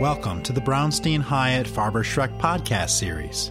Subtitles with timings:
[0.00, 3.50] Welcome to the Brownstein Hyatt Farber Schreck podcast series.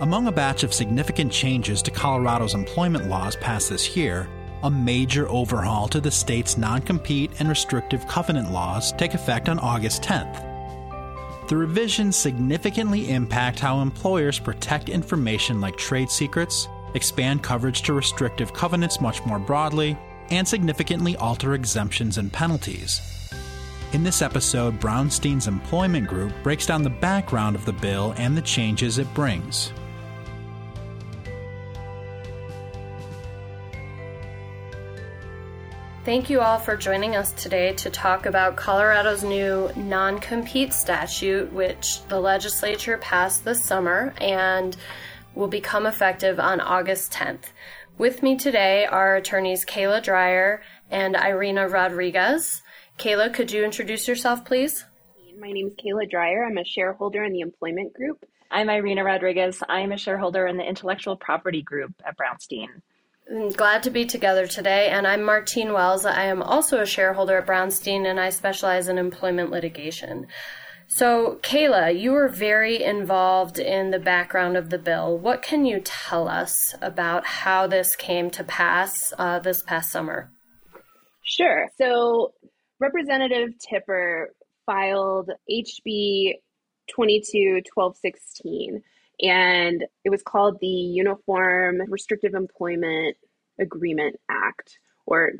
[0.00, 4.28] Among a batch of significant changes to Colorado's employment laws passed this year,
[4.64, 9.60] a major overhaul to the state's non compete and restrictive covenant laws take effect on
[9.60, 11.48] August 10th.
[11.48, 18.52] The revisions significantly impact how employers protect information like trade secrets, expand coverage to restrictive
[18.52, 19.96] covenants much more broadly,
[20.30, 23.15] and significantly alter exemptions and penalties.
[23.96, 28.42] In this episode, Brownstein's employment group breaks down the background of the bill and the
[28.42, 29.72] changes it brings.
[36.04, 41.50] Thank you all for joining us today to talk about Colorado's new non compete statute,
[41.50, 44.76] which the legislature passed this summer and
[45.34, 47.44] will become effective on August 10th.
[47.96, 52.60] With me today are attorneys Kayla Dreyer and Irina Rodriguez.
[52.98, 54.84] Kayla, could you introduce yourself, please?
[55.38, 56.46] My name is Kayla Dreyer.
[56.46, 58.24] I'm a shareholder in the employment group.
[58.50, 59.62] I'm Irina Rodriguez.
[59.68, 62.68] I'm a shareholder in the intellectual property group at Brownstein.
[63.54, 64.88] Glad to be together today.
[64.88, 66.06] And I'm Martine Wells.
[66.06, 70.28] I am also a shareholder at Brownstein and I specialize in employment litigation.
[70.88, 75.18] So, Kayla, you were very involved in the background of the bill.
[75.18, 80.30] What can you tell us about how this came to pass uh, this past summer?
[81.24, 81.66] Sure.
[81.76, 82.32] So,
[82.80, 84.34] Representative Tipper
[84.66, 86.34] filed HB
[86.90, 88.82] 22 1216
[89.22, 93.16] and it was called the Uniform Restrictive Employment
[93.58, 95.32] Agreement Act, or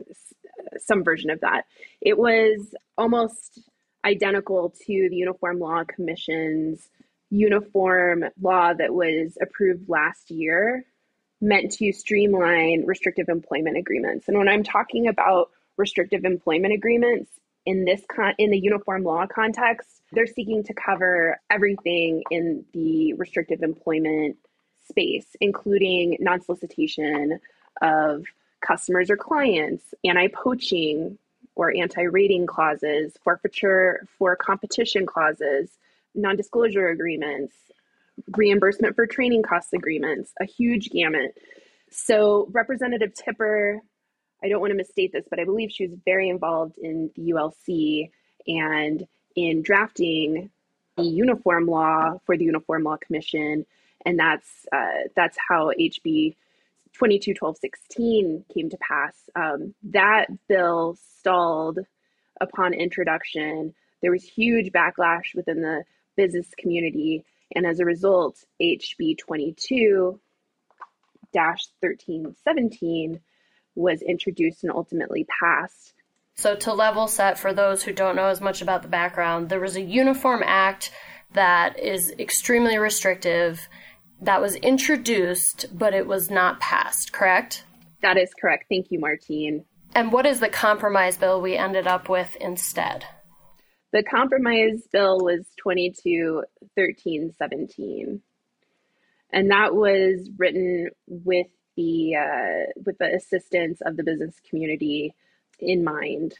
[0.78, 1.64] some version of that.
[2.00, 3.60] It was almost
[4.04, 6.88] identical to the Uniform Law Commission's
[7.28, 10.84] uniform law that was approved last year,
[11.40, 14.28] meant to streamline restrictive employment agreements.
[14.28, 17.30] And when I'm talking about restrictive employment agreements
[17.66, 23.12] in this con- in the uniform law context, they're seeking to cover everything in the
[23.14, 24.36] restrictive employment
[24.88, 27.40] space, including non solicitation
[27.82, 28.24] of
[28.60, 31.18] customers or clients, anti poaching
[31.56, 35.70] or anti rating clauses, forfeiture for competition clauses,
[36.14, 37.54] non disclosure agreements,
[38.36, 41.36] reimbursement for training costs agreements, a huge gamut.
[41.90, 43.80] So, Representative Tipper,
[44.46, 47.32] I don't want to misstate this, but I believe she was very involved in the
[47.32, 48.12] ULC
[48.46, 50.50] and in drafting
[50.96, 53.66] the uniform law for the Uniform Law Commission,
[54.04, 56.36] and that's uh, that's how HB
[56.92, 59.14] 221216 came to pass.
[59.34, 61.80] Um, that bill stalled
[62.40, 63.74] upon introduction.
[64.00, 65.82] There was huge backlash within the
[66.16, 70.20] business community, and as a result, HB 22
[71.32, 73.20] 1317
[73.76, 75.94] was introduced and ultimately passed.
[76.34, 79.60] So, to level set for those who don't know as much about the background, there
[79.60, 80.90] was a Uniform Act
[81.32, 83.68] that is extremely restrictive
[84.20, 87.64] that was introduced, but it was not passed, correct?
[88.02, 88.64] That is correct.
[88.68, 89.64] Thank you, Martine.
[89.94, 93.04] And what is the compromise bill we ended up with instead?
[93.92, 96.42] The compromise bill was 22
[96.74, 98.20] 13 17.
[99.32, 105.14] And that was written with the uh, with the assistance of the business community
[105.58, 106.34] in mind.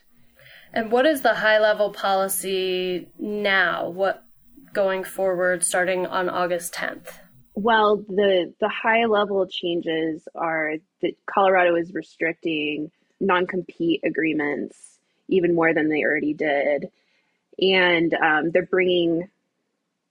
[0.72, 3.88] And what is the high level policy now?
[3.88, 4.22] What
[4.72, 7.08] going forward starting on August 10th?
[7.54, 14.98] Well, the the high level changes are that Colorado is restricting non-compete agreements
[15.28, 16.90] even more than they already did,
[17.58, 19.28] and um, they're bringing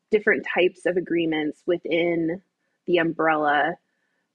[0.10, 2.42] different types of agreements within
[2.86, 3.78] the umbrella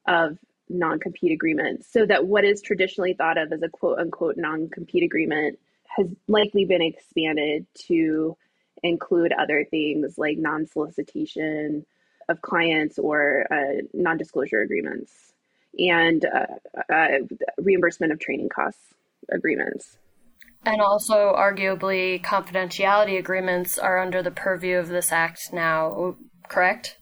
[0.06, 0.38] of
[0.70, 4.68] non compete agreements so that what is traditionally thought of as a quote unquote non
[4.68, 8.36] compete agreement has likely been expanded to
[8.82, 11.84] include other things like non solicitation
[12.28, 15.12] of clients or uh, non disclosure agreements
[15.78, 17.18] and uh, uh,
[17.58, 18.94] reimbursement of training costs
[19.30, 19.98] agreements.
[20.64, 26.16] And also, arguably, confidentiality agreements are under the purview of this act now,
[26.48, 26.98] correct?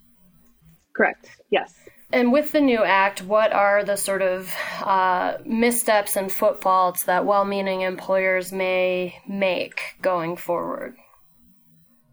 [0.94, 1.74] Correct, yes.
[2.10, 7.26] And with the new act, what are the sort of uh, missteps and footfalls that
[7.26, 10.96] well meaning employers may make going forward?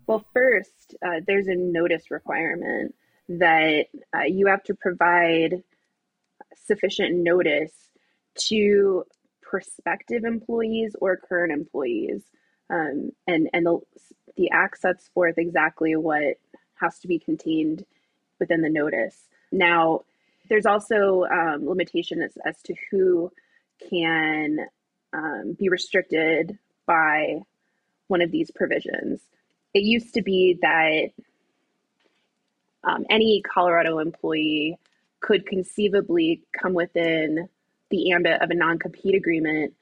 [0.06, 2.94] Well, first, uh, there's a notice requirement
[3.30, 5.64] that uh, you have to provide
[6.66, 7.72] sufficient notice
[8.36, 9.06] to
[9.42, 12.24] prospective employees or current employees.
[12.70, 13.80] Um, and and the,
[14.36, 16.38] the act sets forth exactly what
[16.82, 17.86] has to be contained
[18.40, 19.30] within the notice.
[19.52, 20.02] Now,
[20.50, 23.32] there's also um, limitation as, as to who
[23.90, 24.60] can
[25.14, 27.42] um, be restricted by
[28.08, 29.22] one of these provisions.
[29.74, 31.10] it used to be that
[32.84, 34.78] um, any Colorado employee
[35.20, 37.50] could conceivably come within
[37.90, 39.74] the ambit of a non compete agreement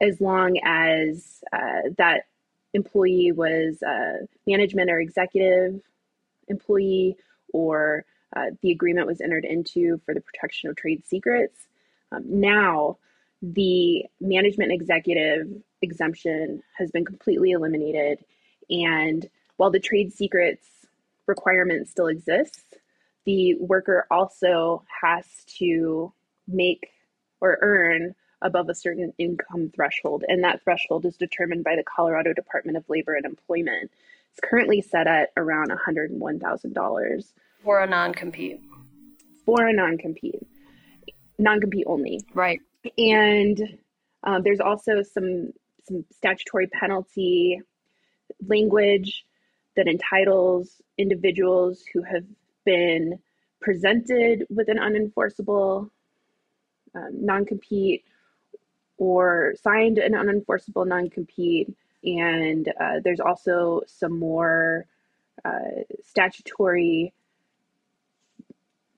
[0.00, 2.24] as long as uh, that
[2.72, 5.80] employee was a management or executive
[6.48, 7.16] employee
[7.52, 8.04] or
[8.36, 11.66] uh, the agreement was entered into for the protection of trade secrets.
[12.12, 12.98] Um, now,
[13.42, 15.48] the management executive
[15.82, 18.24] exemption has been completely eliminated.
[18.68, 20.66] And while the trade secrets
[21.26, 22.64] requirement still exists,
[23.24, 25.26] the worker also has
[25.58, 26.12] to
[26.46, 26.90] make
[27.40, 30.24] or earn above a certain income threshold.
[30.28, 33.90] And that threshold is determined by the Colorado Department of Labor and Employment.
[34.30, 37.32] It's currently set at around $101,000.
[37.62, 38.60] For a non compete.
[39.44, 40.46] For a non compete.
[41.38, 42.20] Non compete only.
[42.34, 42.60] Right.
[42.96, 43.60] And
[44.24, 45.52] um, there's also some
[45.88, 47.60] some statutory penalty
[48.46, 49.24] language
[49.76, 52.24] that entitles individuals who have
[52.64, 53.18] been
[53.60, 55.90] presented with an unenforceable
[56.94, 58.04] um, non compete
[58.96, 61.74] or signed an unenforceable non compete.
[62.02, 64.86] And uh, there's also some more
[65.44, 67.12] uh, statutory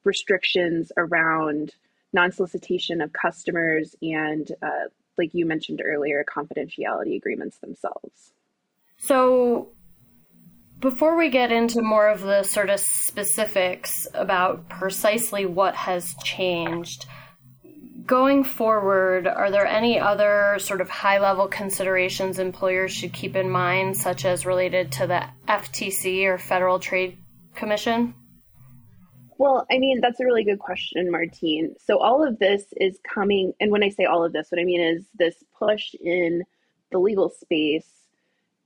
[0.05, 1.75] restrictions around
[2.13, 4.89] non solicitation of customers and, uh,
[5.19, 8.33] like you mentioned earlier, confidentiality agreements themselves.
[8.99, 9.71] So,
[10.79, 17.07] before we get into more of the sort of specifics about precisely what has changed,
[18.05, 23.49] going forward, are there any other sort of high level considerations employers should keep in
[23.49, 27.19] mind, such as related to the FTC or Federal Trade
[27.55, 28.15] Commission?
[29.39, 31.75] Well, I mean, that's a really good question, Martine.
[31.85, 34.65] So, all of this is coming, and when I say all of this, what I
[34.65, 36.45] mean is this push in
[36.91, 37.89] the legal space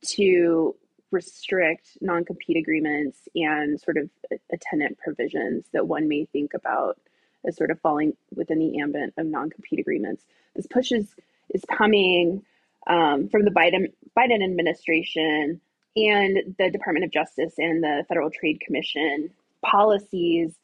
[0.03, 0.75] to
[1.11, 4.11] restrict non compete agreements and sort of
[4.53, 6.99] attendant provisions that one may think about
[7.47, 10.25] as sort of falling within the ambit of non compete agreements.
[10.55, 11.15] This push is,
[11.51, 12.43] is coming
[12.87, 15.61] um, from the Biden, Biden administration
[15.97, 19.31] and the Department of Justice and the Federal Trade Commission
[19.64, 20.55] policies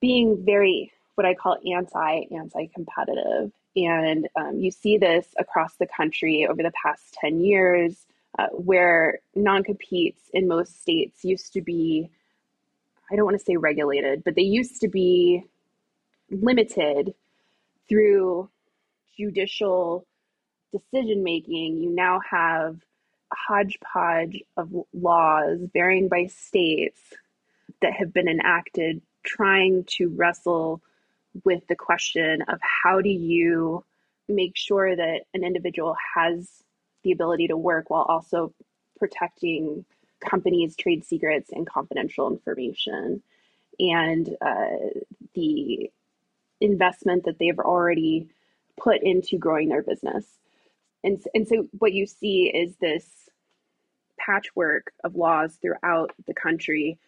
[0.00, 3.50] being very what I call anti anti competitive.
[3.74, 8.06] And um, you see this across the country over the past 10 years,
[8.38, 12.10] uh, where non competes in most states used to be,
[13.10, 15.44] I don't want to say regulated, but they used to be
[16.30, 17.14] limited
[17.88, 18.48] through
[19.16, 20.06] judicial
[20.72, 21.78] decision making.
[21.78, 22.76] You now have
[23.32, 27.00] a hodgepodge of laws varying by states
[27.82, 30.80] that have been enacted trying to wrestle
[31.44, 33.84] with the question of how do you
[34.28, 36.62] make sure that an individual has
[37.04, 38.52] the ability to work while also
[38.98, 39.84] protecting
[40.20, 43.22] companies' trade secrets and confidential information.
[43.78, 45.00] And uh,
[45.34, 45.90] the
[46.60, 48.28] investment that they've already
[48.80, 50.24] put into growing their business.
[51.04, 53.04] And, and so what you see is this
[54.18, 56.98] patchwork of laws throughout the country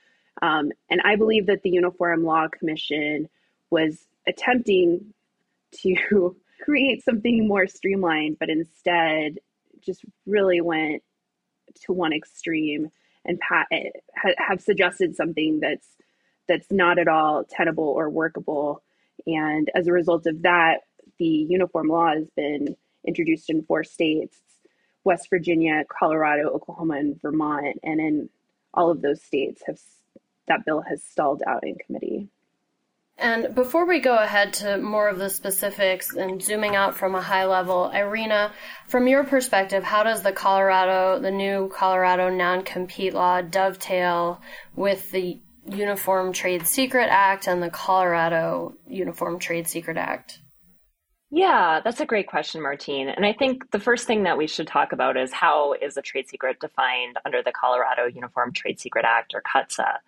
[0.43, 3.29] um, and I believe that the Uniform Law Commission
[3.71, 5.15] was attempting
[5.83, 9.39] to create something more streamlined, but instead
[9.81, 11.03] just really went
[11.85, 12.89] to one extreme
[13.25, 13.39] and
[13.73, 13.91] eh,
[14.39, 15.87] have suggested something that's
[16.49, 18.83] that's not at all tenable or workable.
[19.27, 20.79] And as a result of that,
[21.19, 22.75] the uniform law has been
[23.07, 24.41] introduced in four states
[25.05, 27.79] West Virginia, Colorado, Oklahoma, and Vermont.
[27.83, 28.31] And in
[28.75, 29.79] all of those states have
[30.49, 32.29] that bill has stalled out in committee.
[33.21, 37.21] And before we go ahead to more of the specifics and zooming out from a
[37.21, 38.53] high level, Irina,
[38.87, 44.41] from your perspective, how does the Colorado, the new Colorado non compete law dovetail
[44.77, 50.39] with the Uniform Trade Secret Act and the Colorado Uniform Trade Secret Act?
[51.31, 53.09] Yeah, that's a great question, Martine.
[53.09, 56.03] And I think the first thing that we should talk about is how is a
[56.03, 59.99] trade secret defined under the Colorado Uniform Trade Secret Act or CUTSA?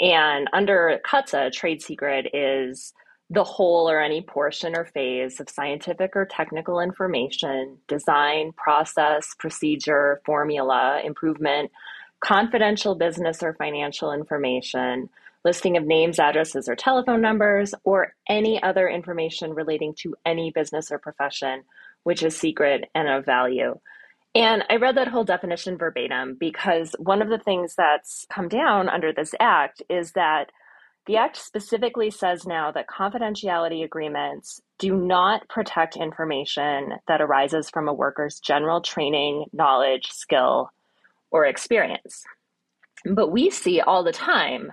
[0.00, 2.92] And under CUTSA, trade secret is
[3.30, 10.20] the whole or any portion or phase of scientific or technical information, design, process, procedure,
[10.26, 11.70] formula, improvement,
[12.20, 15.08] confidential business or financial information,
[15.44, 20.90] listing of names, addresses, or telephone numbers, or any other information relating to any business
[20.90, 21.62] or profession
[22.04, 23.78] which is secret and of value.
[24.34, 28.88] And I read that whole definition verbatim because one of the things that's come down
[28.88, 30.50] under this act is that
[31.06, 37.88] the act specifically says now that confidentiality agreements do not protect information that arises from
[37.88, 40.70] a worker's general training, knowledge, skill,
[41.30, 42.24] or experience.
[43.04, 44.72] But we see all the time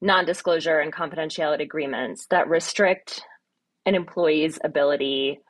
[0.00, 3.22] non disclosure and confidentiality agreements that restrict
[3.86, 5.40] an employee's ability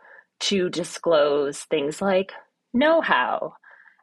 [0.40, 2.32] to disclose things like
[2.72, 3.54] know how.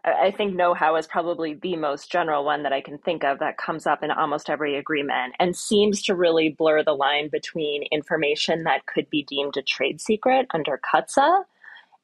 [0.05, 3.39] I think know how is probably the most general one that I can think of
[3.39, 7.83] that comes up in almost every agreement and seems to really blur the line between
[7.91, 11.43] information that could be deemed a trade secret under CUTSA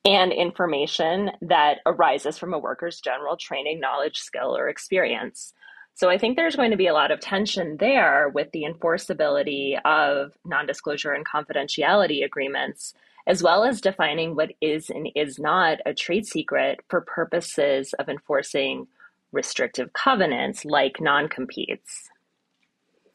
[0.03, 5.53] and information that arises from a worker's general training, knowledge, skill, or experience.
[5.95, 9.79] So I think there's going to be a lot of tension there with the enforceability
[9.85, 12.93] of non disclosure and confidentiality agreements,
[13.27, 18.09] as well as defining what is and is not a trade secret for purposes of
[18.09, 18.87] enforcing
[19.31, 22.09] restrictive covenants like non competes.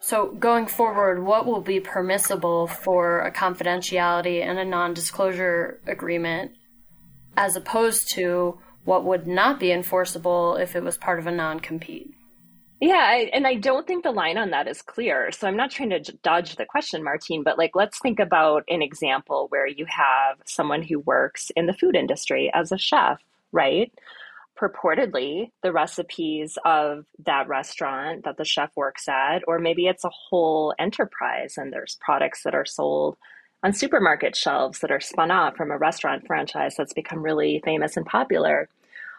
[0.02, 6.52] So, going forward, what will be permissible for a confidentiality and a non disclosure agreement
[7.36, 11.60] as opposed to what would not be enforceable if it was part of a non
[11.60, 12.14] compete?
[12.80, 15.30] Yeah, I, and I don't think the line on that is clear.
[15.32, 18.80] So I'm not trying to dodge the question, Martine, but like let's think about an
[18.80, 23.20] example where you have someone who works in the food industry as a chef,
[23.52, 23.92] right?
[24.58, 30.10] Purportedly, the recipes of that restaurant that the chef works at, or maybe it's a
[30.10, 33.18] whole enterprise and there's products that are sold
[33.62, 37.98] on supermarket shelves that are spun off from a restaurant franchise that's become really famous
[37.98, 38.70] and popular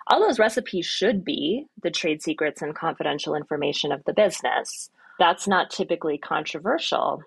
[0.08, 4.90] all those recipes should be the trade secrets and confidential information of the business.
[5.20, 7.22] That's not typically controversial.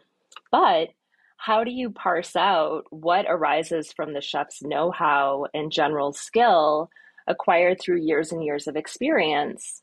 [0.51, 0.89] But
[1.37, 6.89] how do you parse out what arises from the chef's know how and general skill
[7.27, 9.83] acquired through years and years of experience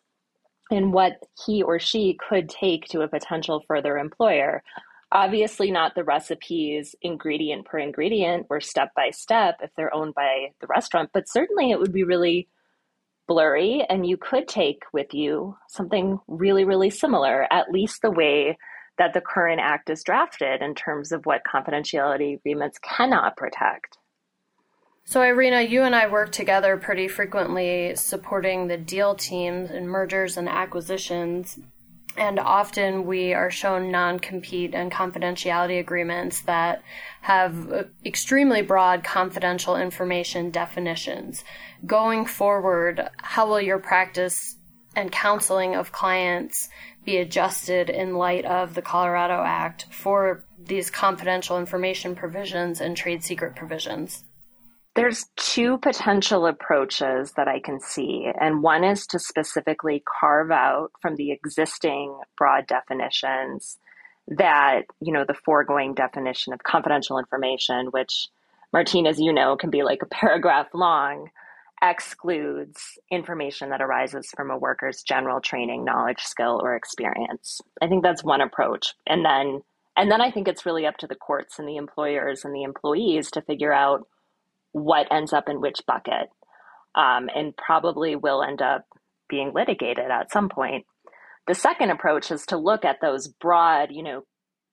[0.72, 4.64] and what he or she could take to a potential further employer?
[5.12, 10.48] Obviously, not the recipes ingredient per ingredient or step by step if they're owned by
[10.62, 12.48] the restaurant, but certainly it would be really
[13.28, 18.58] blurry and you could take with you something really, really similar, at least the way
[18.98, 23.98] that the current act is drafted in terms of what confidentiality agreements cannot protect.
[25.06, 30.38] So, Irina, you and I work together pretty frequently supporting the deal teams in mergers
[30.38, 31.60] and acquisitions.
[32.18, 36.84] And often we are shown non compete and confidentiality agreements that
[37.22, 41.44] have uh, extremely broad confidential information definitions
[41.86, 44.58] going forward, how will your practice
[44.96, 46.70] and counseling of clients
[47.04, 53.24] be adjusted in light of the Colorado Act for these confidential information provisions and trade
[53.24, 54.24] secret provisions?
[54.96, 58.30] There's two potential approaches that I can see.
[58.40, 63.78] And one is to specifically carve out from the existing broad definitions
[64.28, 68.28] that, you know, the foregoing definition of confidential information, which
[68.74, 71.30] Martine, as you know, can be like a paragraph long,
[71.82, 77.60] excludes information that arises from a worker's general training, knowledge, skill, or experience.
[77.82, 78.94] I think that's one approach.
[79.08, 79.62] And then
[79.98, 82.64] and then I think it's really up to the courts and the employers and the
[82.64, 84.08] employees to figure out
[84.72, 86.30] what ends up in which bucket.
[86.94, 88.86] Um, and probably will end up
[89.30, 90.86] being litigated at some point.
[91.48, 94.24] The second approach is to look at those broad, you know,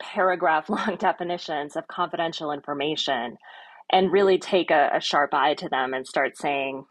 [0.00, 3.36] paragraph long definitions of confidential information
[3.90, 6.84] and really take a, a sharp eye to them and start saying,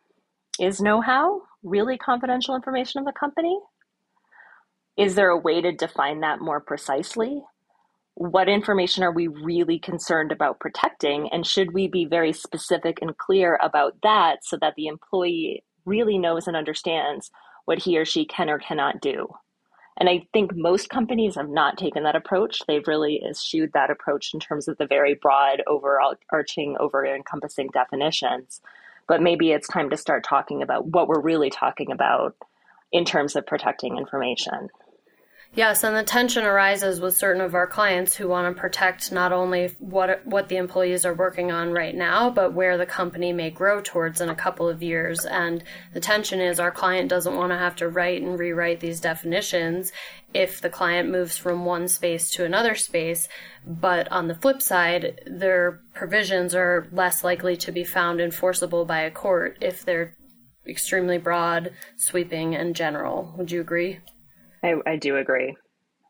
[0.60, 3.60] is know how really confidential information of the company?
[4.98, 7.44] Is there a way to define that more precisely?
[8.19, 11.29] What information are we really concerned about protecting?
[11.31, 16.17] And should we be very specific and clear about that so that the employee really
[16.17, 17.29] knows and understands
[17.65, 19.27] what he or she can or cannot do?
[20.00, 22.62] And I think most companies have not taken that approach.
[22.67, 28.62] They've really eschewed that approach in terms of the very broad, overarching, over encompassing definitions
[29.07, 32.36] but maybe it's time to start talking about what we're really talking about
[32.91, 34.69] in terms of protecting information.
[35.58, 39.34] Yes, and the tension arises with certain of our clients who want to protect not
[39.34, 43.50] only what what the employees are working on right now, but where the company may
[43.50, 45.26] grow towards in a couple of years.
[45.26, 45.64] And
[45.96, 49.92] the tension is our client doesn't want to have to write and rewrite these definitions
[50.32, 53.28] if the client moves from one space to another space.
[53.66, 59.00] But on the flip side, their provisions are less likely to be found enforceable by
[59.00, 60.14] a court if they're
[60.68, 63.34] extremely broad, sweeping, and general.
[63.40, 64.02] Would you agree?
[64.64, 65.56] I, I do agree.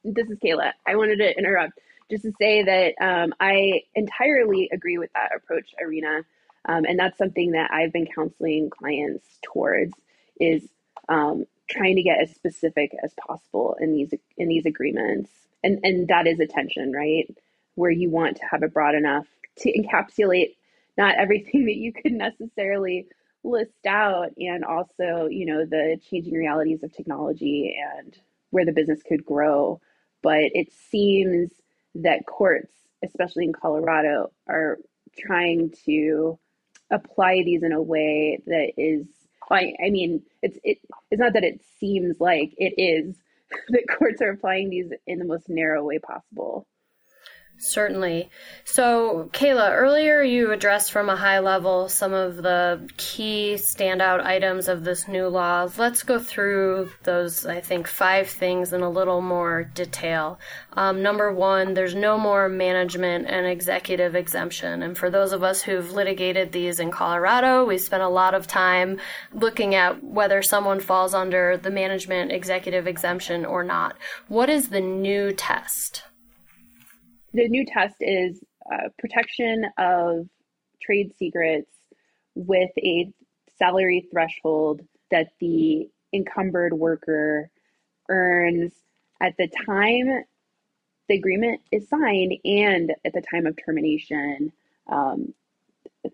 [0.04, 0.72] This is Kayla.
[0.86, 1.74] I wanted to interrupt
[2.10, 6.22] just to say that um, I entirely agree with that approach, Irina.
[6.66, 9.94] Um, and that's something that I've been counseling clients towards
[10.40, 10.68] is
[11.10, 15.30] um, trying to get as specific as possible in these in these agreements.
[15.64, 17.28] And and that is attention, right?
[17.76, 19.28] Where you want to have it broad enough
[19.60, 20.56] to encapsulate
[20.98, 23.08] not everything that you could necessarily
[23.44, 28.18] list out and also, you know, the changing realities of technology and
[28.52, 29.80] where the business could grow.
[30.24, 31.52] But it seems
[31.96, 32.74] that courts,
[33.04, 34.78] especially in Colorado, are
[35.18, 36.40] trying to
[36.92, 39.06] apply these in a way that is
[39.50, 40.80] I, I mean it's it,
[41.12, 43.16] it's not that it seems like it is
[43.70, 46.68] that courts are applying these in the most narrow way possible.
[47.60, 48.30] Certainly.
[48.66, 54.68] So, Kayla, earlier you addressed from a high level some of the key standout items
[54.68, 55.68] of this new law.
[55.76, 60.40] Let's go through those, I think, five things in a little more detail.
[60.74, 64.84] Um, number one, there's no more management and executive exemption.
[64.84, 68.46] And for those of us who've litigated these in Colorado, we spent a lot of
[68.46, 69.00] time
[69.34, 73.96] looking at whether someone falls under the management executive exemption or not.
[74.28, 76.04] What is the new test?
[77.38, 80.28] The new test is uh, protection of
[80.82, 81.72] trade secrets
[82.36, 83.12] with a
[83.58, 87.50] salary threshold that the encumbered worker
[88.10, 88.72] earns
[89.22, 90.24] at the time
[91.08, 94.52] the agreement is signed and at the time of termination
[94.90, 95.34] um,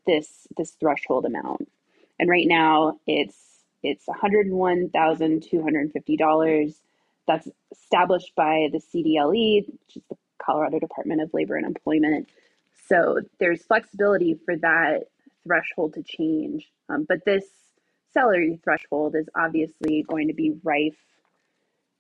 [0.05, 1.67] this this threshold amount.
[2.19, 3.35] And right now it's
[3.81, 6.75] it's $101,250
[7.27, 12.29] that's established by the CDLE which is the Colorado Department of Labor and Employment.
[12.87, 15.05] So there's flexibility for that
[15.43, 16.71] threshold to change.
[16.89, 17.45] Um, but this
[18.13, 20.97] salary threshold is obviously going to be rife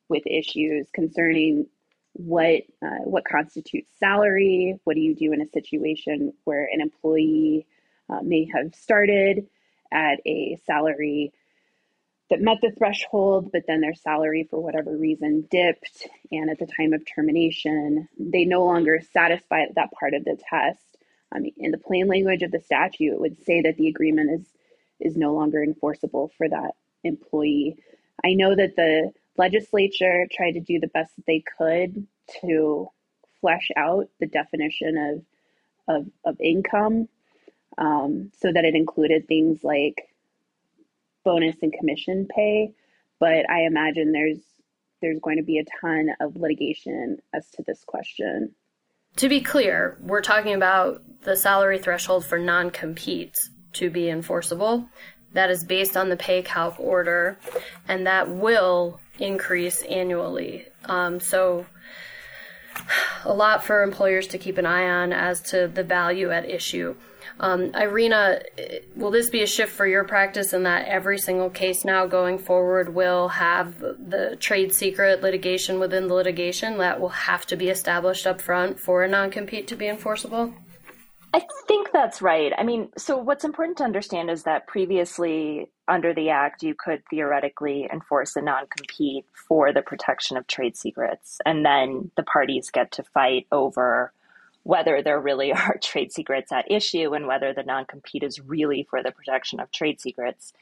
[0.09, 1.67] with issues concerning
[2.13, 4.79] what uh, what constitutes salary.
[4.83, 7.65] What do you do in a situation where an employee
[8.09, 9.47] uh, may have started
[9.91, 11.33] at a salary
[12.29, 16.07] that met the threshold, but then their salary, for whatever reason, dipped.
[16.31, 20.81] And at the time of termination, they no longer satisfy that part of the test.
[21.31, 24.31] I mean, in the plain language of the statute, it would say that the agreement
[24.31, 24.47] is
[24.99, 27.75] is no longer enforceable for that employee.
[28.23, 32.07] I know that the legislature tried to do the best that they could
[32.41, 32.87] to
[33.41, 37.09] flesh out the definition of of, of income
[37.77, 40.07] um, so that it included things like
[41.23, 42.73] bonus and commission pay,
[43.19, 44.39] but I imagine there's
[45.01, 48.55] there's going to be a ton of litigation as to this question.
[49.17, 54.87] To be clear, we're talking about the salary threshold for non competes to be enforceable.
[55.33, 57.37] That is based on the pay calc order,
[57.87, 60.67] and that will increase annually.
[60.85, 61.65] Um, so,
[63.23, 66.95] a lot for employers to keep an eye on as to the value at issue.
[67.39, 68.41] Um, Irina,
[68.95, 72.37] will this be a shift for your practice in that every single case now going
[72.37, 77.69] forward will have the trade secret litigation within the litigation that will have to be
[77.69, 80.53] established up front for a non compete to be enforceable?
[81.35, 82.53] I think that's right.
[82.55, 87.01] I mean, so what's important to understand is that previously under the Act, you could
[87.09, 91.39] theoretically enforce a non compete for the protection of trade secrets.
[91.43, 94.13] And then the parties get to fight over
[94.63, 98.87] whether there really are trade secrets at issue and whether the non compete is really
[98.89, 100.53] for the protection of trade secrets.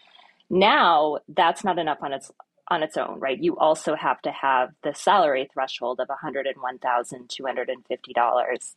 [0.50, 2.30] Now, that's not enough on its
[2.70, 3.42] on its own, right?
[3.42, 8.76] You also have to have the salary threshold of $101,250.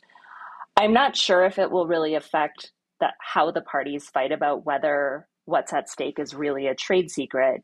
[0.75, 5.29] I'm not sure if it will really affect that how the parties fight about whether
[5.45, 7.63] what's at stake is really a trade secret.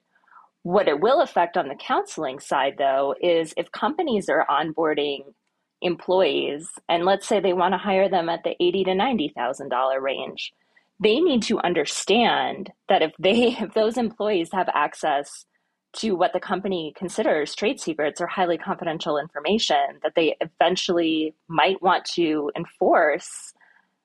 [0.63, 5.33] What it will affect on the counseling side, though, is if companies are onboarding
[5.81, 9.69] employees and let's say they want to hire them at the eighty to ninety thousand
[9.69, 10.53] dollar range,
[10.99, 15.45] they need to understand that if they if those employees have access
[15.93, 21.81] to what the company considers trade secrets or highly confidential information that they eventually might
[21.81, 23.53] want to enforce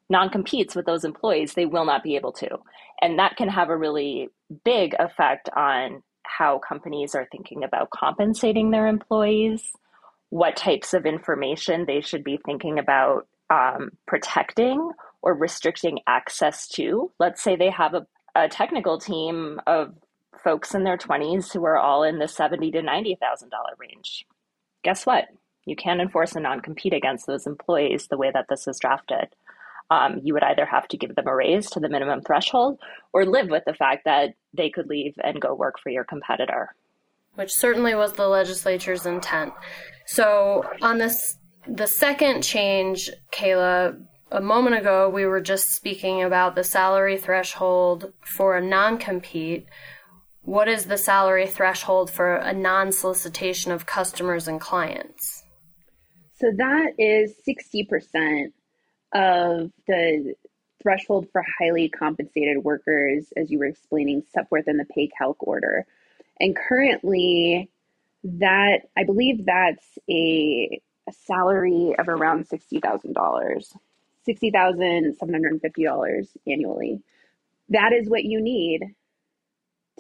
[0.08, 2.48] non-competes with those employees they will not be able to.
[3.00, 4.30] And that can have a really
[4.64, 9.72] big effect on how companies are thinking about compensating their employees
[10.30, 14.90] what types of information they should be thinking about um, protecting
[15.22, 17.10] or restricting access to.
[17.18, 19.94] Let's say they have a, a technical team of
[20.42, 24.26] folks in their 20s who are all in the seventy to ninety thousand dollar range.
[24.84, 25.24] Guess what?
[25.64, 29.34] You can't enforce a non-compete against those employees the way that this is drafted.
[29.90, 32.78] Um, you would either have to give them a raise to the minimum threshold
[33.12, 36.74] or live with the fact that they could leave and go work for your competitor.
[37.34, 39.52] Which certainly was the legislature's intent.
[40.06, 46.54] So on this, the second change, Kayla, a moment ago we were just speaking about
[46.54, 49.66] the salary threshold for a non-compete.
[50.42, 55.42] What is the salary threshold for a non-solicitation of customers and clients?
[56.34, 58.52] So that is 60%
[59.12, 60.34] of the
[60.82, 65.36] threshold for highly compensated workers, as you were explaining, set forth in the pay calc
[65.40, 65.84] order.
[66.38, 67.70] And currently,
[68.26, 73.72] that I believe that's a, a salary of around sixty thousand dollars,
[74.24, 77.02] sixty thousand seven hundred and fifty dollars annually.
[77.70, 78.82] That is what you need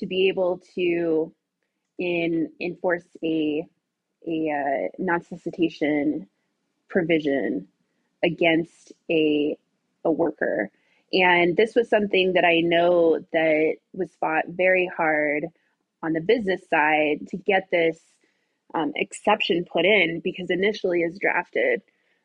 [0.00, 1.32] to be able to
[1.98, 3.66] in enforce a
[4.26, 6.28] a uh, non-solicitation
[6.88, 7.68] provision
[8.24, 9.56] against a
[10.04, 10.70] a worker.
[11.12, 15.46] And this was something that I know that was fought very hard
[16.02, 18.00] on the business side to get this
[18.74, 21.82] um, exception put in because initially, as drafted,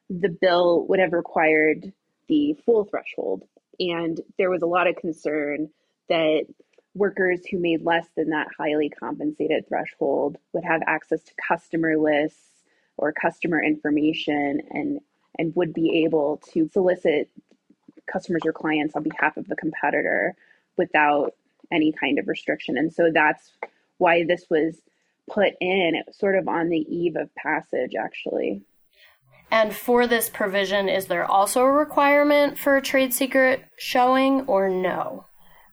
[0.10, 1.93] the bill would have required
[2.27, 3.43] the full threshold.
[3.80, 5.69] And there was a lot of concern
[6.10, 6.45] that
[6.93, 12.63] workers who made less than that highly compensated threshold would have access to customer lists
[12.97, 14.99] or customer information and
[15.39, 17.30] and would be able to solicit
[18.06, 20.36] customers or clients on behalf of the competitor
[20.77, 21.34] without
[21.71, 22.77] any kind of restriction.
[22.77, 23.51] And so that's
[23.97, 24.82] why this was
[25.32, 28.62] put in sort of on the eve of passage actually.
[29.52, 34.70] And for this provision, is there also a requirement for a trade secret showing or
[34.70, 35.26] no?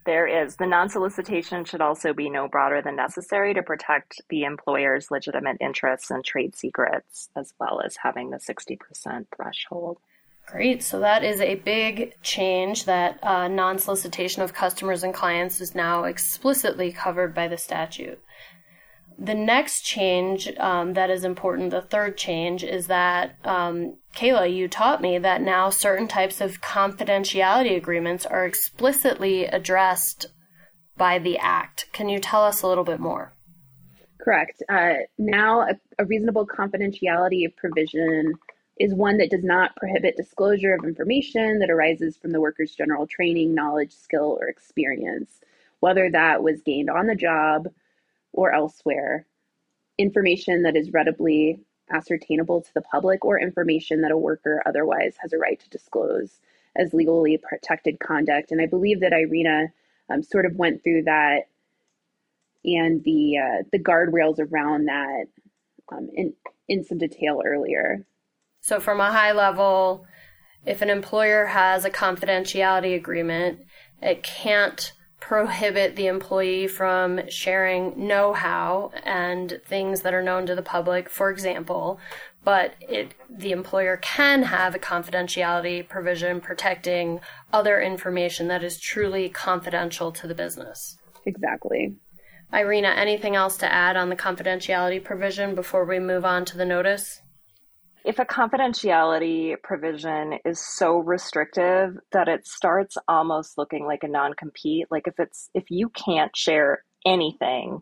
[0.05, 0.57] There is.
[0.57, 5.59] The non solicitation should also be no broader than necessary to protect the employer's legitimate
[5.61, 9.99] interests and trade secrets, as well as having the 60% threshold.
[10.47, 10.83] Great.
[10.83, 15.75] So that is a big change that uh, non solicitation of customers and clients is
[15.75, 18.18] now explicitly covered by the statute.
[19.20, 24.68] The next change um, that is important, the third change, is that um, Kayla, you
[24.68, 30.26] taught me that now certain types of confidentiality agreements are explicitly addressed
[30.96, 31.87] by the Act.
[31.92, 33.33] Can you tell us a little bit more?
[34.20, 34.62] Correct.
[34.68, 38.35] Uh, now, a, a reasonable confidentiality provision
[38.78, 43.07] is one that does not prohibit disclosure of information that arises from the worker's general
[43.09, 45.40] training, knowledge, skill, or experience,
[45.81, 47.68] whether that was gained on the job
[48.33, 49.27] or elsewhere.
[49.99, 51.61] Information that is readily
[51.91, 56.41] ascertainable to the public or information that a worker otherwise has a right to disclose
[56.77, 58.53] as legally protected conduct.
[58.53, 59.69] And I believe that Irina
[60.11, 61.49] um, sort of went through that
[62.64, 65.27] and the uh, the guardrails around that
[65.91, 66.35] um, in
[66.69, 68.05] in some detail earlier.
[68.61, 70.05] So, from a high level,
[70.67, 73.61] if an employer has a confidentiality agreement,
[74.03, 80.54] it can't prohibit the employee from sharing know how and things that are known to
[80.54, 81.98] the public, for example,
[82.44, 87.20] but it, the employer can have a confidentiality provision protecting
[87.52, 90.96] other information that is truly confidential to the business.
[91.26, 91.96] Exactly.
[92.52, 96.64] Irina, anything else to add on the confidentiality provision before we move on to the
[96.64, 97.20] notice?
[98.05, 104.87] If a confidentiality provision is so restrictive that it starts almost looking like a non-compete
[104.91, 107.81] like if it's if you can't share anything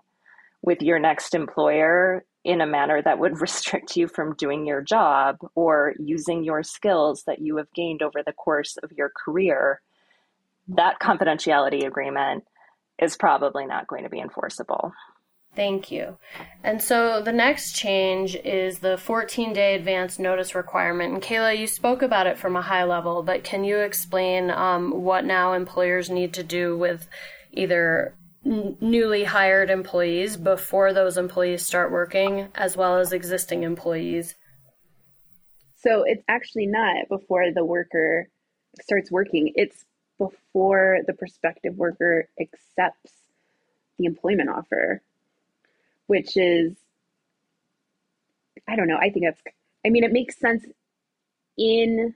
[0.62, 5.36] with your next employer in a manner that would restrict you from doing your job
[5.54, 9.80] or using your skills that you have gained over the course of your career
[10.68, 12.44] that confidentiality agreement
[13.00, 14.92] is probably not going to be enforceable
[15.56, 16.18] Thank you.
[16.62, 21.14] And so the next change is the 14 day advance notice requirement.
[21.14, 25.02] And Kayla, you spoke about it from a high level, but can you explain um,
[25.02, 27.08] what now employers need to do with
[27.52, 28.14] either
[28.44, 34.34] n- newly hired employees before those employees start working, as well as existing employees?
[35.74, 38.28] So it's actually not before the worker
[38.82, 39.86] starts working, it's
[40.18, 43.12] before the prospective worker accepts
[43.98, 45.00] the employment offer
[46.06, 46.74] which is,
[48.68, 49.42] I don't know, I think that's,
[49.84, 50.64] I mean, it makes sense
[51.56, 52.14] in,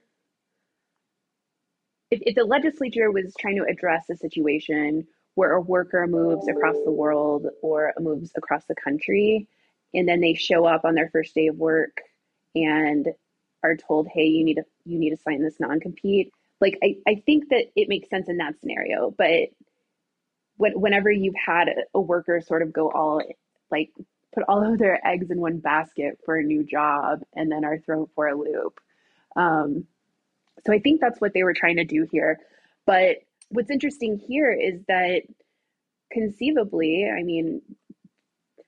[2.10, 6.76] if, if the legislature was trying to address a situation where a worker moves across
[6.84, 9.46] the world or moves across the country,
[9.94, 12.00] and then they show up on their first day of work
[12.54, 13.08] and
[13.62, 16.32] are told, hey, you need to, you need to sign this non-compete.
[16.60, 19.50] Like, I, I think that it makes sense in that scenario, but
[20.56, 23.22] when, whenever you've had a, a worker sort of go all
[23.70, 23.90] like
[24.32, 27.78] put all of their eggs in one basket for a new job and then are
[27.78, 28.80] thrown for a loop.
[29.36, 29.86] Um,
[30.66, 32.38] so I think that's what they were trying to do here.
[32.86, 35.22] But what's interesting here is that
[36.12, 37.62] conceivably, I mean,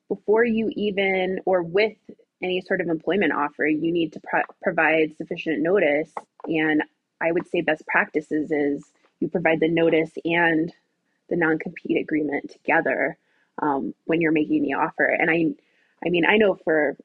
[0.08, 1.96] before you even or with
[2.42, 6.10] any sort of employment offer, you need to pro- provide sufficient notice.
[6.46, 6.82] And
[7.20, 8.84] I would say best practices is
[9.20, 10.72] you provide the notice and
[11.28, 13.16] the non compete agreement together
[13.62, 15.06] um, when you're making the offer.
[15.06, 15.46] And I,
[16.06, 16.96] I mean, I know for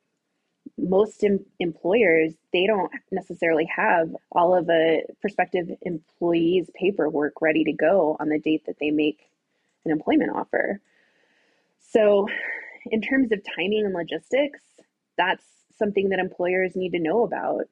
[0.78, 7.74] most em- employers they don't necessarily have all of a prospective employees paperwork ready to
[7.74, 9.30] go on the date that they make
[9.86, 10.80] an employment offer
[11.80, 12.28] so
[12.88, 14.60] in terms of timing and logistics
[15.18, 15.46] that's
[15.78, 17.66] something that employers need to know about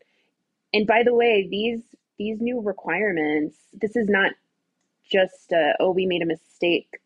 [0.73, 1.81] and by the way these
[2.17, 4.31] these new requirements this is not
[5.09, 6.99] just a, oh we made a mistake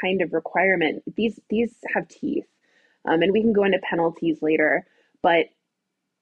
[0.00, 2.46] kind of requirement these these have teeth
[3.04, 4.86] um, and we can go into penalties later
[5.22, 5.46] but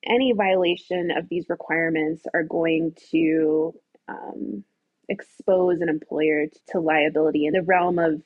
[0.04, 3.74] any violation of these requirements are going to
[4.08, 4.64] um,
[5.08, 8.22] expose an employer to liability in the realm of,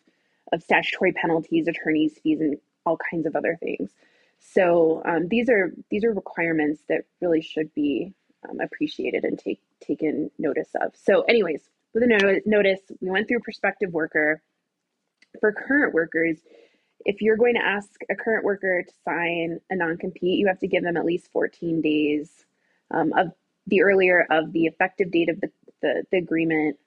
[0.53, 3.91] of statutory penalties, attorneys' fees, and all kinds of other things.
[4.39, 8.13] So um, these are these are requirements that really should be
[8.49, 10.93] um, appreciated and take taken notice of.
[10.95, 11.63] So, anyways,
[11.95, 14.43] with a notice, we went through prospective worker.
[15.41, 16.39] For current workers,
[17.05, 20.69] if you're going to ask a current worker to sign a non-compete, you have to
[20.69, 22.45] give them at least 14 days
[22.91, 23.33] um, of
[23.67, 25.51] the earlier of the effective date of the,
[25.83, 26.79] the, the agreement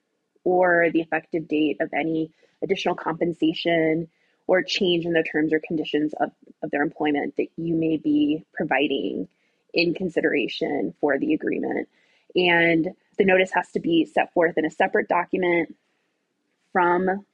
[0.44, 2.30] or the effective date of any
[2.62, 4.08] additional compensation
[4.46, 6.30] or change in the terms or conditions of,
[6.62, 9.28] of their employment that you may be providing
[9.74, 11.88] in consideration for the agreement.
[12.34, 15.74] And the notice has to be set forth in a separate document
[16.72, 17.24] from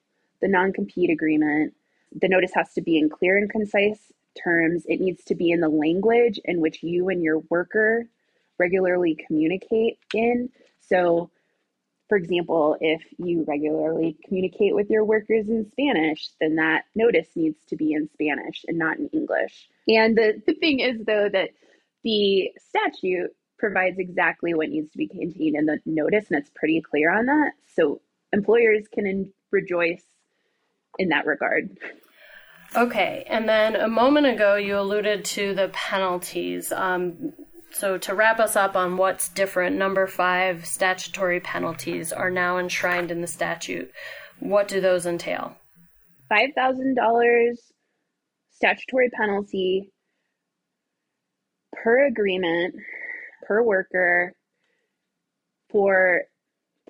[0.45, 1.73] the non compete agreement
[2.21, 4.85] the notice has to be in clear and concise terms.
[4.87, 8.09] It needs to be in the language in which you and your worker
[8.59, 10.49] regularly communicate in.
[10.81, 11.31] So,
[12.09, 17.65] for example, if you regularly communicate with your workers in Spanish, then that notice needs
[17.69, 19.69] to be in Spanish and not in English.
[19.89, 21.51] And the, the thing is, though, that
[22.05, 26.81] the statute provides exactly what needs to be contained in the notice, and it's pretty
[26.81, 27.53] clear on that.
[27.75, 28.03] So
[28.33, 30.05] employers can rejoice
[30.99, 31.71] in that regard.
[32.77, 36.73] Okay, and then a moment ago you alluded to the penalties.
[36.73, 37.33] Um,
[37.71, 43.11] so to wrap us up on what's different, number five statutory penalties are now enshrined
[43.11, 43.93] in the statute.
[44.41, 45.57] What do those entail?
[46.31, 47.55] $5,000
[48.51, 49.93] statutory penalty
[51.73, 52.75] per agreement,
[53.47, 54.33] per worker,
[55.71, 56.23] for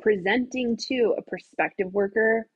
[0.01, 2.47] presenting to a prospective worker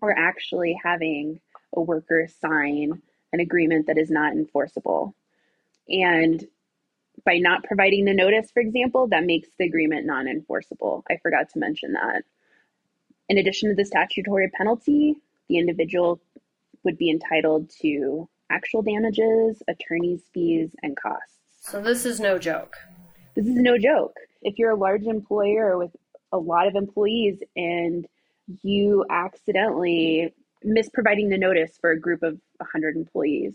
[0.00, 1.40] or actually having
[1.74, 5.14] a worker sign an agreement that is not enforceable.
[5.88, 6.46] And
[7.24, 11.04] by not providing the notice, for example, that makes the agreement non enforceable.
[11.10, 12.22] I forgot to mention that.
[13.28, 15.16] In addition to the statutory penalty,
[15.48, 16.20] the individual
[16.84, 21.34] would be entitled to actual damages, attorney's fees, and costs.
[21.60, 22.76] So, this is no joke.
[23.34, 24.16] This is no joke.
[24.42, 25.90] If you're a large employer with
[26.32, 28.06] a lot of employees and
[28.62, 33.52] you accidentally misproviding the notice for a group of 100 employees,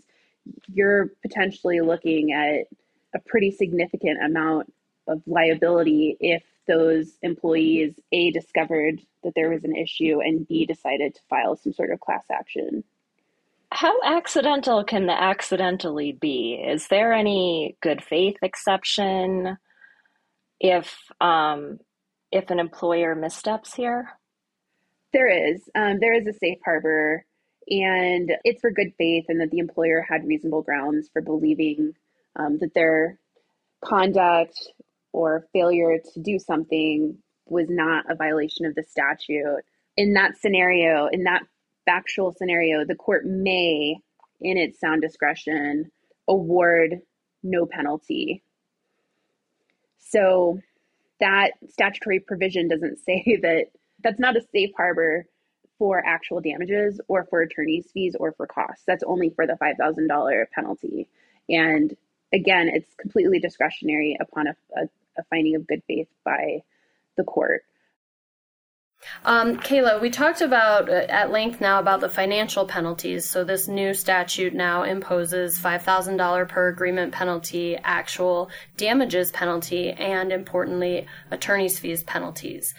[0.72, 2.66] you're potentially looking at
[3.14, 4.72] a pretty significant amount
[5.06, 11.14] of liability if those employees A discovered that there was an issue and B decided
[11.14, 12.84] to file some sort of class action.
[13.70, 16.54] How accidental can the accidentally be?
[16.54, 19.56] Is there any good faith exception
[20.60, 21.80] if um,
[22.30, 24.10] if an employer missteps here?
[25.12, 25.60] There is.
[25.74, 27.24] Um, there is a safe harbor,
[27.68, 31.94] and it's for good faith and that the employer had reasonable grounds for believing
[32.36, 33.18] um, that their
[33.84, 34.58] conduct
[35.12, 39.62] or failure to do something was not a violation of the statute.
[39.96, 41.42] In that scenario, in that
[41.84, 43.96] factual scenario, the court may,
[44.40, 45.90] in its sound discretion,
[46.26, 47.00] award
[47.42, 48.42] no penalty.
[49.98, 50.60] So
[51.20, 53.66] that statutory provision doesn't say that
[54.02, 55.26] that's not a safe harbor
[55.78, 58.84] for actual damages or for attorney's fees or for costs.
[58.86, 61.08] That's only for the $5,000 penalty.
[61.48, 61.96] And
[62.32, 64.82] again, it's completely discretionary upon a, a,
[65.18, 66.62] a finding of good faith by
[67.16, 67.62] the court.
[69.24, 73.28] Um, Kayla, we talked about uh, at length now about the financial penalties.
[73.28, 81.06] So this new statute now imposes $5,000 per agreement penalty, actual damages penalty, and importantly,
[81.30, 82.74] attorney's fees penalties.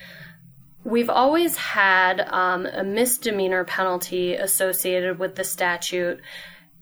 [0.83, 6.19] We've always had um, a misdemeanor penalty associated with the statute.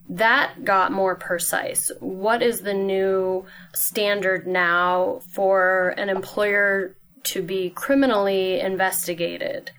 [0.10, 1.92] That got more precise.
[2.00, 9.72] What is the new standard now for an employer to be criminally investigated?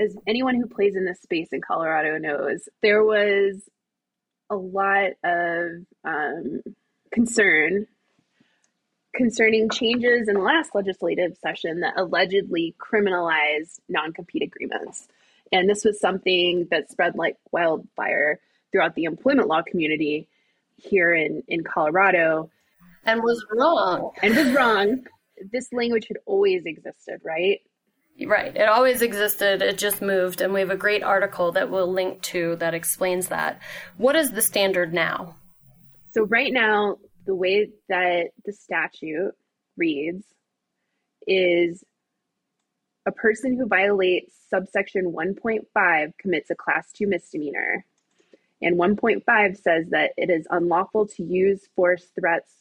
[0.00, 3.62] As anyone who plays in this space in Colorado knows, there was
[4.50, 5.70] a lot of
[6.04, 6.60] um,
[7.12, 7.86] concern
[9.18, 15.08] concerning changes in the last legislative session that allegedly criminalized non compete agreements.
[15.52, 18.40] And this was something that spread like wildfire
[18.72, 20.28] throughout the employment law community.
[20.76, 22.50] here in, in Colorado.
[23.04, 24.12] And was wrong.
[24.22, 25.04] And was wrong.
[25.52, 27.60] This language had always existed, right?
[28.26, 28.56] Right.
[28.56, 29.62] It always existed.
[29.62, 30.40] It just moved.
[30.40, 33.60] And we have a great article that we'll link to that explains that.
[33.96, 35.36] What is the standard now?
[36.12, 39.32] So, right now, the way that the statute
[39.76, 40.24] reads
[41.26, 41.84] is
[43.04, 47.84] a person who violates subsection 1.5 commits a class 2 misdemeanor.
[48.62, 52.54] And 1.5 says that it is unlawful to use force, threats,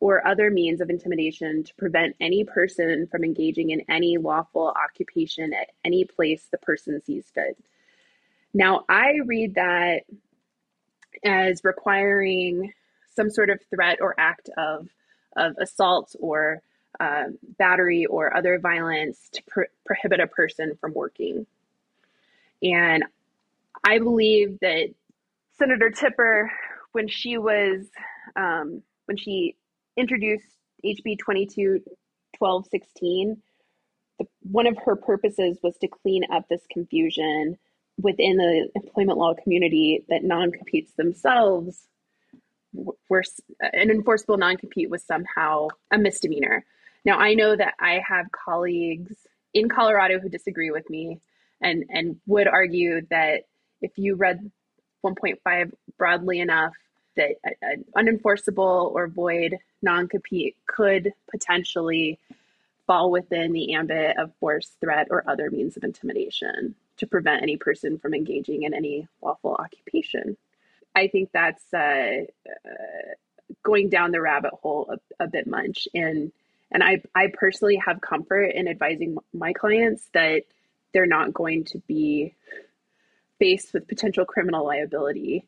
[0.00, 5.52] or other means of intimidation to prevent any person from engaging in any lawful occupation
[5.52, 7.62] at any place the person sees fit.
[8.54, 10.04] Now, I read that
[11.22, 12.72] as requiring
[13.18, 14.88] some sort of threat or act of,
[15.36, 16.62] of assault or
[17.00, 21.46] um, battery or other violence to pr- prohibit a person from working.
[22.62, 23.04] And
[23.84, 24.94] I believe that
[25.58, 26.52] Senator Tipper,
[26.92, 27.86] when she was,
[28.36, 29.56] um, when she
[29.96, 30.46] introduced
[30.84, 31.82] HB 22
[32.36, 33.42] 12 16,
[34.20, 37.58] the, one of her purposes was to clean up this confusion
[38.00, 41.88] within the employment law community that non competes themselves
[42.72, 43.24] were
[43.62, 46.64] uh, an enforceable non compete was somehow a misdemeanor.
[47.04, 49.14] Now, I know that I have colleagues
[49.54, 51.20] in Colorado who disagree with me
[51.60, 53.44] and, and would argue that
[53.80, 54.50] if you read
[55.04, 56.74] 1.5 broadly enough,
[57.16, 62.18] that an unenforceable or void non compete could potentially
[62.86, 67.56] fall within the ambit of force, threat, or other means of intimidation to prevent any
[67.56, 70.36] person from engaging in any lawful occupation.
[70.98, 73.14] I think that's uh, uh,
[73.62, 76.32] going down the rabbit hole a, a, bit much, and
[76.70, 80.42] and I I personally have comfort in advising my clients that
[80.92, 82.34] they're not going to be
[83.38, 85.46] faced with potential criminal liability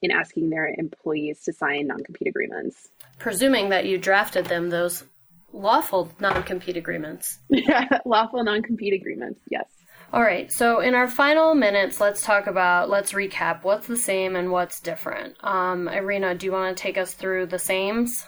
[0.00, 2.88] in asking their employees to sign non-compete agreements.
[3.18, 5.04] Presuming that you drafted them those
[5.52, 7.38] lawful non-compete agreements.
[7.48, 9.40] Yeah, lawful non-compete agreements.
[9.48, 9.66] Yes.
[10.12, 10.52] All right.
[10.52, 14.80] So in our final minutes, let's talk about let's recap what's the same and what's
[14.80, 15.36] different.
[15.42, 18.26] Um, Irina, do you want to take us through the sames?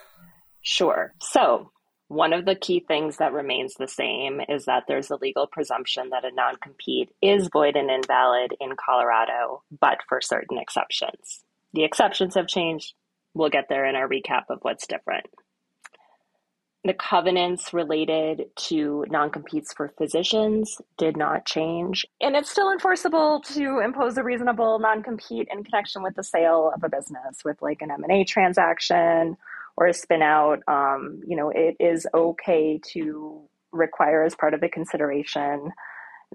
[0.63, 1.13] Sure.
[1.21, 1.73] So
[2.09, 6.09] one of the key things that remains the same is that there's a legal presumption
[6.11, 11.45] that a non compete is void and invalid in Colorado, but for certain exceptions.
[11.75, 12.95] The exceptions have changed.
[13.35, 15.27] We'll get there in our recap of what's different.
[16.85, 22.05] The covenants related to non competes for physicians did not change.
[22.21, 26.71] And it's still enforceable to impose a reasonable non compete in connection with the sale
[26.75, 29.39] of a business with like an M&A transaction
[29.77, 30.61] or a spin out.
[30.69, 35.73] Um, you know, it is okay to require as part of the consideration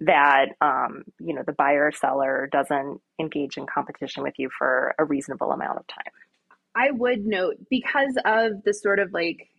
[0.01, 4.95] that um, you know the buyer or seller doesn't engage in competition with you for
[4.97, 6.13] a reasonable amount of time.
[6.75, 9.49] I would note because of the sort of like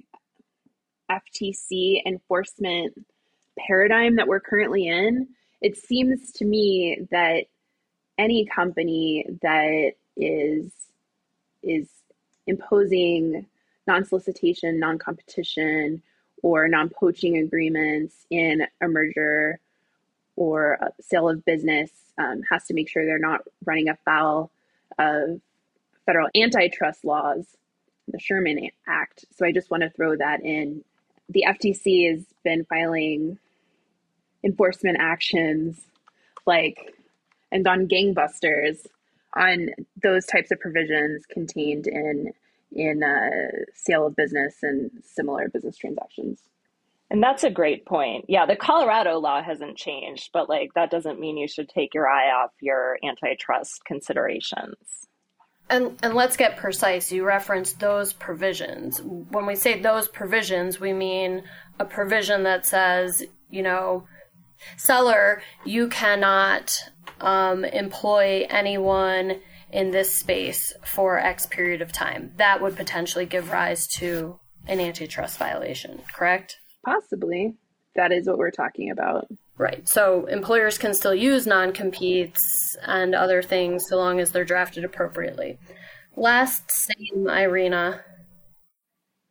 [1.11, 2.95] FTC enforcement
[3.59, 5.29] paradigm that we're currently in,
[5.61, 7.45] it seems to me that
[8.19, 10.73] any company that is
[11.63, 11.89] is
[12.47, 13.47] imposing
[13.87, 16.03] non-solicitation, non-competition,
[16.43, 19.59] or non-poaching agreements in a merger
[20.37, 24.51] or a sale of business um, has to make sure they're not running afoul
[24.99, 25.41] of
[26.07, 27.45] federal antitrust laws,
[28.09, 29.25] the Sherman Act.
[29.37, 30.83] So I just want to throw that in
[31.31, 33.39] the FTC has been filing
[34.45, 35.81] enforcement actions
[36.47, 36.95] like
[37.53, 38.87] and on gangbusters
[39.37, 39.69] on
[40.03, 42.33] those types of provisions contained in
[42.73, 46.41] in uh, sale of business and similar business transactions.
[47.11, 48.27] And that's a great point.
[48.29, 52.09] Yeah, the Colorado law hasn't changed, but like that doesn't mean you should take your
[52.09, 55.09] eye off your antitrust considerations.
[55.71, 57.13] And, and let's get precise.
[57.13, 59.01] You referenced those provisions.
[59.01, 61.45] When we say those provisions, we mean
[61.79, 64.05] a provision that says, you know,
[64.77, 66.77] seller, you cannot
[67.21, 69.41] um, employ anyone
[69.73, 72.33] in this space for X period of time.
[72.37, 76.59] That would potentially give rise to an antitrust violation, correct?
[76.85, 77.55] Possibly.
[77.95, 79.29] That is what we're talking about.
[79.61, 79.87] Right.
[79.87, 84.85] So employers can still use non competes and other things so long as they're drafted
[84.85, 85.59] appropriately.
[86.17, 88.01] Last same, Irina.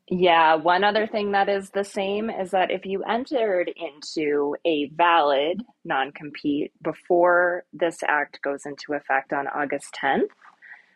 [0.07, 4.91] Yeah, one other thing that is the same is that if you entered into a
[4.95, 10.29] valid non compete before this act goes into effect on August 10th,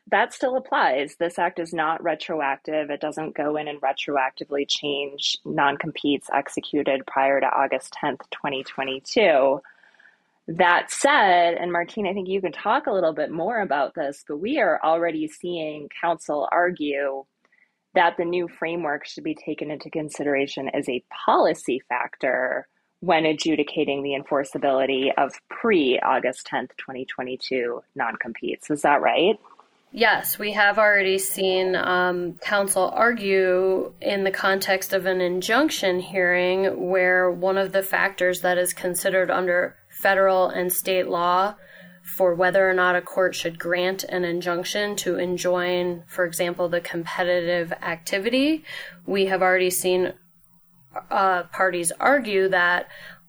[0.08, 1.16] that still applies.
[1.16, 2.90] This act is not retroactive.
[2.90, 9.62] It doesn't go in and retroactively change non competes executed prior to August 10th, 2022.
[10.48, 14.26] That said, and Martine, I think you can talk a little bit more about this,
[14.28, 17.24] but we are already seeing counsel argue
[17.96, 22.68] that the new framework should be taken into consideration as a policy factor
[23.00, 28.70] when adjudicating the enforceability of pre August 10th, 2022 non competes.
[28.70, 29.40] Is that right?
[29.96, 36.90] Yes, we have already seen um, counsel argue in the context of an injunction hearing
[36.90, 41.54] where one of the factors that is considered under federal and state law
[42.04, 46.82] for whether or not a court should grant an injunction to enjoin, for example, the
[46.82, 48.64] competitive activity.
[49.06, 50.14] We have already seen
[51.12, 52.88] uh, parties argue that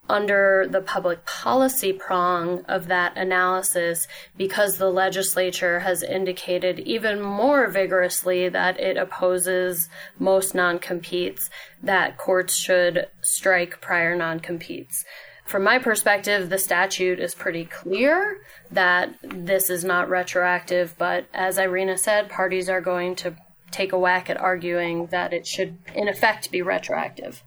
[0.08, 7.68] under the public policy prong of that analysis because the legislature has indicated even more
[7.68, 9.88] vigorously that it opposes
[10.18, 11.48] most non competes,
[11.82, 15.04] that courts should strike prior non competes.
[15.46, 18.38] From my perspective, the statute is pretty clear
[18.70, 23.36] that this is not retroactive, but as Irina said, parties are going to
[23.70, 27.42] take a whack at arguing that it should, in effect, be retroactive.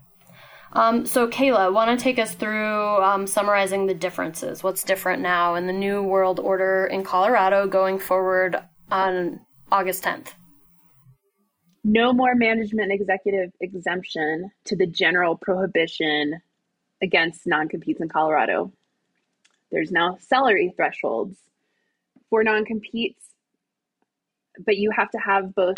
[0.77, 4.61] Um, so, Kayla, want to take us through um, summarizing the differences?
[4.61, 8.61] What's different now in the new world order in Colorado going forward
[8.91, 9.39] on
[9.71, 10.33] August 10th?
[11.83, 16.41] No more management executive exemption to the general prohibition
[17.01, 18.71] against non competes in Colorado.
[19.71, 21.39] There's now salary thresholds
[22.29, 23.25] for non competes,
[24.63, 25.77] but you have to have both,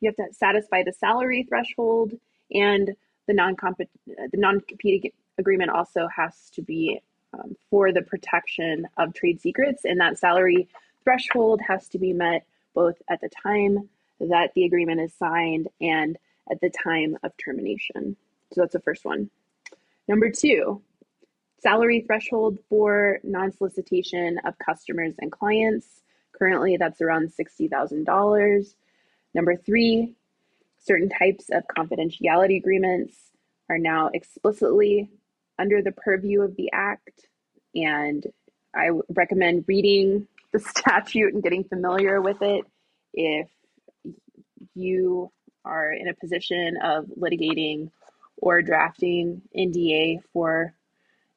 [0.00, 2.12] you have to satisfy the salary threshold
[2.52, 2.94] and
[3.28, 7.00] the non the non compete agreement also has to be
[7.32, 10.68] um, for the protection of trade secrets, and that salary
[11.04, 16.18] threshold has to be met both at the time that the agreement is signed and
[16.50, 18.16] at the time of termination.
[18.52, 19.30] So that's the first one.
[20.08, 20.82] Number two,
[21.60, 25.86] salary threshold for non solicitation of customers and clients.
[26.32, 28.74] Currently, that's around $60,000.
[29.34, 30.14] Number three,
[30.78, 33.16] certain types of confidentiality agreements
[33.68, 35.10] are now explicitly
[35.58, 37.26] under the purview of the Act.
[37.74, 38.24] And
[38.74, 42.64] I recommend reading the statute and getting familiar with it
[43.12, 43.48] if
[44.74, 45.30] you
[45.64, 47.90] are in a position of litigating
[48.38, 50.72] or drafting NDA for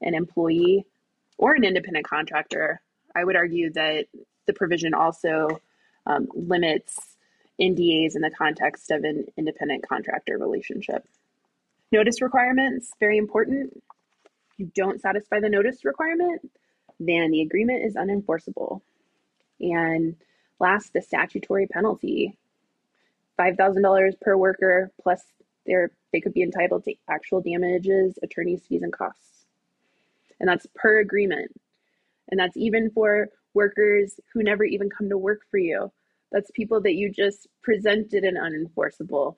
[0.02, 0.86] an employee
[1.38, 2.82] or an independent contractor.
[3.16, 4.06] I would argue that
[4.48, 5.60] the provision also
[6.06, 7.11] um, limits
[7.62, 11.06] NDAs in the context of an independent contractor relationship.
[11.92, 13.72] Notice requirements, very important.
[14.52, 16.50] If you don't satisfy the notice requirement,
[17.00, 18.82] then the agreement is unenforceable.
[19.60, 20.16] And
[20.60, 22.38] last, the statutory penalty
[23.40, 25.22] $5,000 per worker, plus
[25.66, 29.46] they could be entitled to actual damages, attorney's fees, and costs.
[30.40, 31.52] And that's per agreement.
[32.30, 35.92] And that's even for workers who never even come to work for you.
[36.32, 39.36] That's people that you just presented an unenforceable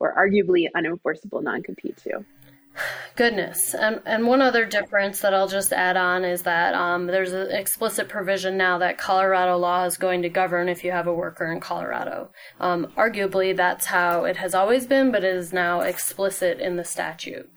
[0.00, 2.24] or arguably unenforceable non compete to.
[3.16, 3.74] Goodness.
[3.74, 7.52] And, and one other difference that I'll just add on is that um, there's an
[7.52, 11.52] explicit provision now that Colorado law is going to govern if you have a worker
[11.52, 12.32] in Colorado.
[12.58, 16.84] Um, arguably, that's how it has always been, but it is now explicit in the
[16.84, 17.48] statute.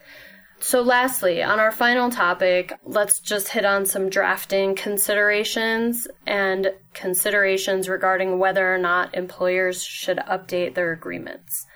[0.59, 7.87] So, lastly, on our final topic, let's just hit on some drafting considerations and considerations
[7.87, 11.67] regarding whether or not employers should update their agreements.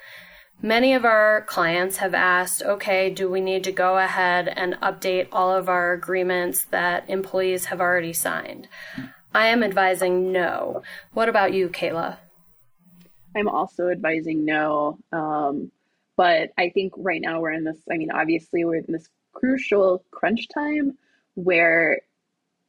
[0.64, 5.28] Many of our clients have asked, okay, do we need to go ahead and update
[5.32, 8.68] all of our agreements that employees have already signed?
[9.34, 10.82] I am advising no.
[11.14, 12.18] What about you, Kayla?
[13.36, 14.98] I'm also advising no.
[15.12, 15.72] Um,
[16.22, 20.06] but I think right now we're in this, I mean, obviously, we're in this crucial
[20.12, 21.00] crunch time
[21.34, 22.02] where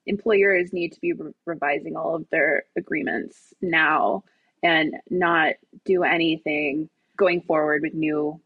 [0.07, 4.25] employers need to be re- revising all of their agreements now
[4.63, 6.89] and not do anything
[7.19, 8.41] going forward with new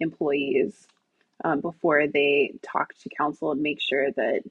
[0.00, 0.88] employees
[1.44, 4.42] um, before they talk to counsel and make sure that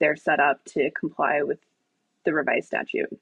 [0.00, 1.58] they're set up to comply with
[2.24, 3.20] the revised statute.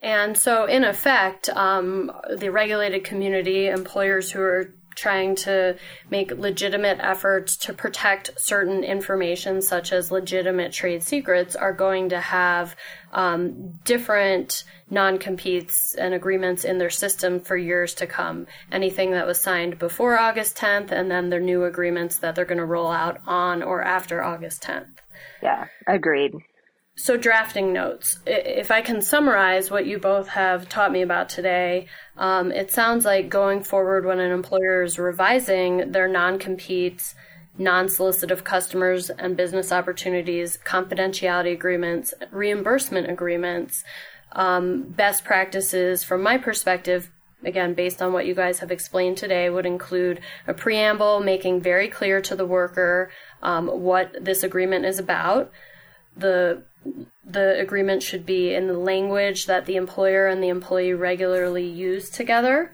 [0.00, 5.76] And so, in effect, um, the regulated community, employers who are trying to
[6.10, 12.18] make legitimate efforts to protect certain information, such as legitimate trade secrets, are going to
[12.18, 12.74] have
[13.12, 18.46] um, different non competes and agreements in their system for years to come.
[18.72, 22.58] Anything that was signed before August 10th, and then their new agreements that they're going
[22.58, 24.88] to roll out on or after August 10th.
[25.42, 26.32] Yeah, agreed.
[26.98, 28.20] So, drafting notes.
[28.26, 33.04] If I can summarize what you both have taught me about today, um, it sounds
[33.04, 37.14] like going forward when an employer is revising their non competes,
[37.58, 43.84] non solicitive customers and business opportunities, confidentiality agreements, reimbursement agreements,
[44.32, 47.10] um, best practices from my perspective.
[47.44, 51.88] Again, based on what you guys have explained today, would include a preamble making very
[51.88, 53.10] clear to the worker
[53.42, 55.52] um, what this agreement is about.
[56.16, 56.62] The
[57.24, 62.10] the agreement should be in the language that the employer and the employee regularly use
[62.10, 62.72] together.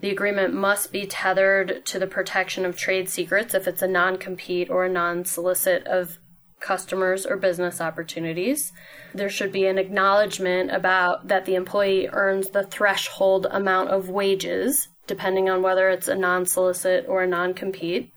[0.00, 4.18] The agreement must be tethered to the protection of trade secrets if it's a non
[4.18, 6.18] compete or a non solicit of
[6.62, 8.72] customers or business opportunities.
[9.14, 14.88] There should be an acknowledgement about that the employee earns the threshold amount of wages,
[15.06, 18.12] depending on whether it's a non solicit or a non compete.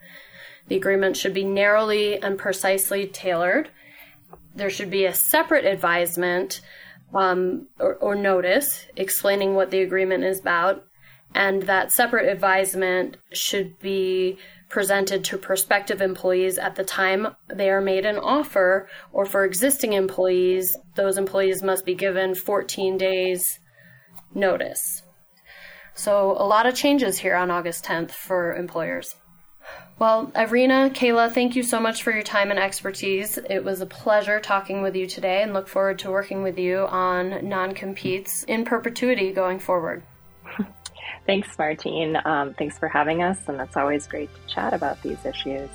[0.67, 3.69] The agreement should be narrowly and precisely tailored.
[4.55, 6.61] There should be a separate advisement
[7.13, 10.85] um, or, or notice explaining what the agreement is about
[11.33, 14.37] and that separate advisement should be
[14.69, 19.93] presented to prospective employees at the time they are made an offer, or for existing
[19.93, 23.59] employees, those employees must be given 14 days
[24.33, 25.03] notice.
[25.93, 29.15] So, a lot of changes here on August 10th for employers.
[29.97, 33.37] Well, Irina, Kayla, thank you so much for your time and expertise.
[33.37, 36.79] It was a pleasure talking with you today and look forward to working with you
[36.79, 40.03] on non competes in perpetuity going forward.
[41.25, 42.17] Thanks, Martine.
[42.25, 45.69] Um, thanks for having us, and it's always great to chat about these issues.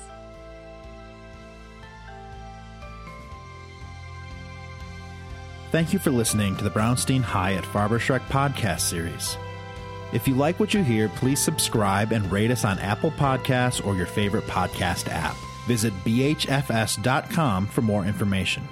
[5.71, 9.35] Thank you for listening to the Brownstein Hyatt Farber Schreck podcast series.
[10.11, 13.95] If you like what you hear, please subscribe and rate us on Apple Podcasts or
[13.95, 15.35] your favorite podcast app.
[15.67, 18.67] Visit bhfs.com for more information.